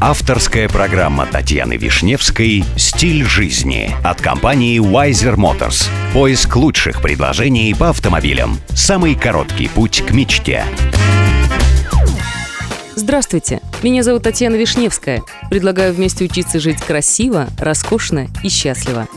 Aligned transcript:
Авторская 0.00 0.68
программа 0.68 1.24
Татьяны 1.26 1.76
Вишневской 1.76 2.64
«Стиль 2.76 3.24
жизни» 3.24 3.94
от 4.04 4.20
компании 4.20 4.78
Wiser 4.80 5.36
Motors. 5.36 5.88
Поиск 6.12 6.56
лучших 6.56 7.00
предложений 7.00 7.74
по 7.78 7.88
автомобилям. 7.88 8.58
Самый 8.70 9.14
короткий 9.14 9.68
путь 9.68 10.02
к 10.06 10.10
мечте. 10.10 10.64
Здравствуйте, 12.96 13.60
меня 13.82 14.02
зовут 14.02 14.24
Татьяна 14.24 14.56
Вишневская. 14.56 15.22
Предлагаю 15.48 15.94
вместе 15.94 16.24
учиться 16.24 16.60
жить 16.60 16.82
красиво, 16.82 17.48
роскошно 17.58 18.28
и 18.42 18.48
счастливо. 18.48 19.08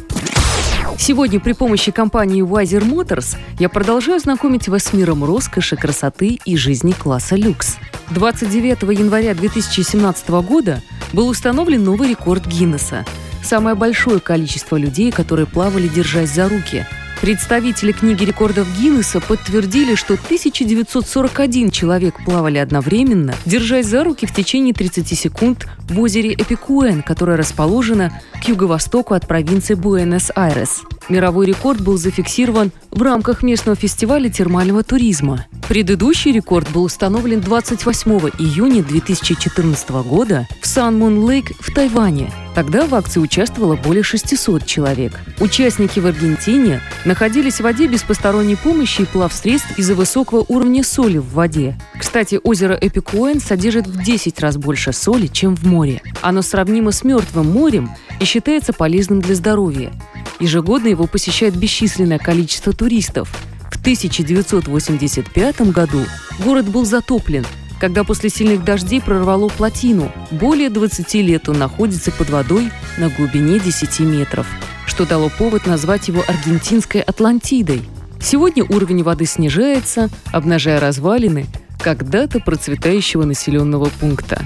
Сегодня 0.97 1.39
при 1.39 1.53
помощи 1.53 1.91
компании 1.91 2.43
Wiser 2.43 2.83
Motors 2.83 3.37
я 3.59 3.69
продолжаю 3.69 4.19
знакомить 4.19 4.67
вас 4.67 4.85
с 4.85 4.93
миром 4.93 5.23
роскоши, 5.23 5.75
красоты 5.75 6.39
и 6.45 6.55
жизни 6.55 6.93
класса 6.93 7.35
люкс. 7.35 7.77
29 8.11 8.97
января 8.97 9.33
2017 9.33 10.29
года 10.29 10.81
был 11.13 11.27
установлен 11.27 11.83
новый 11.83 12.09
рекорд 12.09 12.45
Гиннесса. 12.45 13.05
Самое 13.43 13.75
большое 13.75 14.19
количество 14.19 14.77
людей, 14.77 15.11
которые 15.11 15.45
плавали, 15.45 15.87
держась 15.87 16.31
за 16.31 16.49
руки– 16.49 16.85
Представители 17.21 17.93
книги 17.93 18.23
рекордов 18.23 18.67
Гиннесса 18.79 19.19
подтвердили, 19.19 19.95
что 19.95 20.13
1941 20.13 21.71
человек 21.71 22.15
плавали 22.23 22.59
одновременно, 22.59 23.33
держась 23.45 23.87
за 23.87 24.03
руки 24.03 24.27
в 24.27 24.33
течение 24.33 24.73
30 24.73 25.17
секунд 25.17 25.67
в 25.89 25.99
озере 25.99 26.33
Эпикуэн, 26.33 27.01
которое 27.01 27.37
расположено 27.37 28.11
к 28.41 28.47
юго-востоку 28.47 29.13
от 29.13 29.27
провинции 29.27 29.73
Буэнос-Айрес. 29.73 30.81
Мировой 31.09 31.45
рекорд 31.45 31.81
был 31.81 31.97
зафиксирован 31.97 32.71
в 32.91 33.01
рамках 33.01 33.43
местного 33.43 33.75
фестиваля 33.75 34.29
термального 34.29 34.83
туризма. 34.83 35.45
Предыдущий 35.67 36.31
рекорд 36.31 36.69
был 36.71 36.83
установлен 36.83 37.41
28 37.41 38.11
июня 38.39 38.83
2014 38.83 39.89
года 39.89 40.47
в 40.61 40.67
Сан-Мун-Лейк 40.67 41.51
в 41.59 41.73
Тайване. 41.73 42.31
Тогда 42.55 42.87
в 42.87 42.95
акции 42.95 43.19
участвовало 43.19 43.75
более 43.75 44.01
600 44.01 44.65
человек. 44.65 45.13
Участники 45.39 45.99
в 45.99 46.07
Аргентине 46.07 46.81
находились 47.05 47.57
в 47.57 47.61
воде 47.61 47.85
без 47.85 48.01
посторонней 48.01 48.55
помощи 48.55 49.01
и 49.01 49.05
плавсредств 49.05 49.77
из-за 49.77 49.93
высокого 49.93 50.43
уровня 50.47 50.83
соли 50.83 51.19
в 51.19 51.33
воде. 51.33 51.77
Кстати, 51.99 52.39
озеро 52.43 52.73
Эпикуэн 52.73 53.39
содержит 53.39 53.85
в 53.85 54.01
10 54.01 54.39
раз 54.39 54.57
больше 54.57 54.91
соли, 54.91 55.27
чем 55.27 55.55
в 55.55 55.65
море. 55.65 55.76
Оно 56.21 56.41
сравнимо 56.41 56.91
с 56.91 57.03
Мертвым 57.03 57.51
морем 57.51 57.89
и 58.19 58.25
считается 58.25 58.73
полезным 58.73 59.21
для 59.21 59.35
здоровья. 59.35 59.91
Ежегодно 60.39 60.87
его 60.87 61.07
посещает 61.07 61.55
бесчисленное 61.55 62.19
количество 62.19 62.73
туристов. 62.73 63.29
В 63.71 63.79
1985 63.79 65.61
году 65.71 66.03
город 66.43 66.69
был 66.69 66.85
затоплен, 66.85 67.45
когда 67.79 68.03
после 68.03 68.29
сильных 68.29 68.63
дождей 68.63 69.01
прорвало 69.01 69.49
плотину. 69.49 70.11
Более 70.31 70.69
20 70.69 71.13
лет 71.15 71.49
он 71.49 71.59
находится 71.59 72.11
под 72.11 72.29
водой 72.29 72.71
на 72.97 73.09
глубине 73.09 73.59
10 73.59 73.99
метров, 74.01 74.47
что 74.85 75.05
дало 75.05 75.29
повод 75.29 75.65
назвать 75.65 76.07
его 76.07 76.23
аргентинской 76.27 77.01
Атлантидой. 77.01 77.81
Сегодня 78.19 78.63
уровень 78.63 79.03
воды 79.03 79.25
снижается, 79.25 80.09
обнажая 80.31 80.79
развалины 80.79 81.45
когда-то 81.79 82.39
процветающего 82.39 83.23
населенного 83.23 83.89
пункта. 83.99 84.41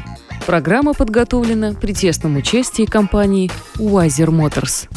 Программа 0.46 0.94
подготовлена 0.94 1.74
при 1.74 1.94
тесном 1.94 2.38
участии 2.38 2.86
компании 2.86 3.52
Wiser 3.78 4.30
Motors. 4.30 4.88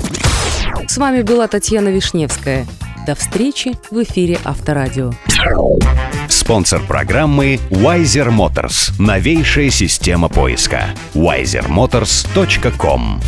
С 0.89 0.99
вами 0.99 1.23
была 1.23 1.49
Татьяна 1.49 1.89
Вишневская. 1.89 2.67
До 3.07 3.15
встречи 3.15 3.73
в 3.91 4.03
эфире 4.03 4.39
Авторадио. 4.45 5.13
Спонсор 6.29 6.83
программы 6.83 7.59
Wiser 7.71 8.29
Motors. 8.31 8.93
Новейшая 8.99 9.71
система 9.71 10.29
поиска. 10.29 10.91
wisermotors.com 11.15 13.21